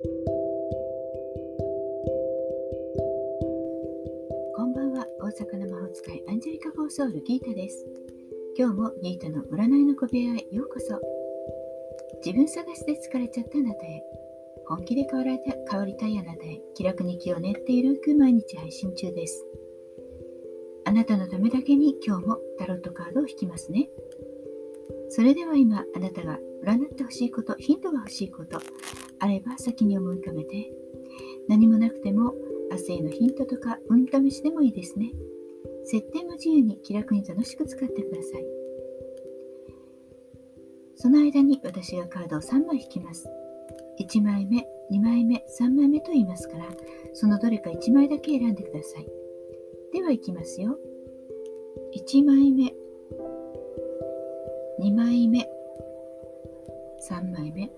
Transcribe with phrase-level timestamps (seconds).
[0.00, 0.06] こ
[4.64, 5.04] んばんは。
[5.20, 7.84] 大阪の魔法使いアンジェリカ・フォーソウルギータです。
[8.56, 11.00] 今日もギータの占いの小部屋へようこそ。
[12.24, 14.04] 自分探しで疲れちゃったあなたへ。
[14.68, 16.60] 本気で変わられた変わりたいあなたへ。
[16.76, 19.44] 気楽に気を練っているく毎日配信中です。
[20.84, 23.90] あなたのためだけに今日もタロットカードを引きますね。
[25.08, 28.60] それでは今あなたが占ってほしいことヒントが欲しいこと
[29.20, 30.70] あれば先に思い浮かべて
[31.48, 32.34] 何もなくても
[32.70, 35.12] 明日へのヒントとか運試しでもいいですね
[35.84, 38.44] 設定も自由に気楽に楽しく使ってください
[40.96, 43.28] その間に私がカードを3枚引きます
[44.00, 46.64] 1枚目、2枚目、3枚目と言いますから、
[47.14, 49.08] そのどれか1枚だけ選んでください。
[49.92, 50.78] では、いきますよ。
[51.96, 52.72] 1枚目、
[54.80, 55.48] 2枚目、
[57.10, 57.70] 3枚目。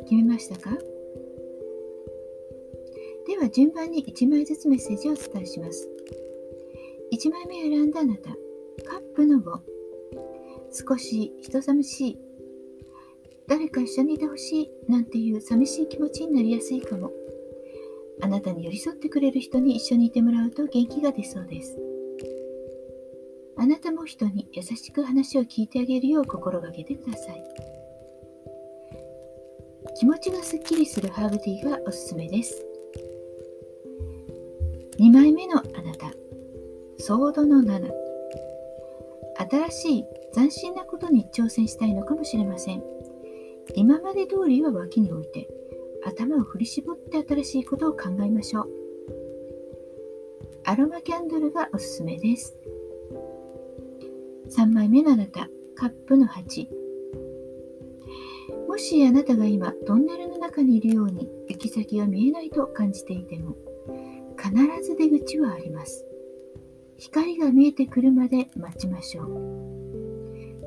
[0.00, 0.70] 決めましたか？
[3.26, 5.88] では、順番に1枚ずつメッセージをお伝えします。
[7.12, 8.30] 1枚目選んだあなた、
[8.84, 9.60] カップの5。
[10.70, 12.18] 少し人寂しい
[13.46, 17.10] 誰か一緒にいてほしいなんていう寂しい気持ちになりやすいかも。
[18.20, 21.78] あなたに寄り添ってくれる人に一緒にいてもらうと元気が出そうです。
[23.56, 27.44] あなたも人に優しく話を聞いてあげるよう心がけてください。
[29.98, 32.64] 気持ちがすっきりするハーブティーがおすすめです。
[35.00, 36.12] 2枚目のあなた、
[36.98, 37.90] ソードの7。
[39.50, 42.82] 新しい斬新なことに挑戦したいのかもしれません。
[43.74, 45.48] 今まで通りは脇に置いて、
[46.04, 48.68] 頭を振り絞って新しいことを考えましょう。
[50.62, 52.56] アロマキャンドルがおすすめです。
[54.50, 56.77] 3枚目のあなた、カップの8。
[58.68, 63.56] もしあなたが今トンネルの中にいるように行き先が見えないと感じていても、
[64.36, 66.04] 必ず出口はあります。
[66.98, 69.26] 光が見えてくるまで待ちましょう。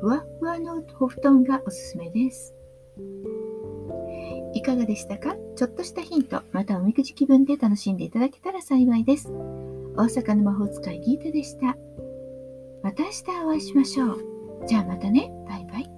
[0.00, 2.54] ふわふわのお布団がおすすめです。
[4.52, 5.34] いかがでしたか？
[5.56, 9.32] ちょっとしたヒント、またおみくじ気分で楽しんでいただけたら幸いです。
[9.96, 11.76] 大阪の魔法使いギータでした。
[12.82, 14.22] また明日お会いしましょう。
[14.66, 15.32] じゃあまたね。
[15.48, 15.95] バイバイ。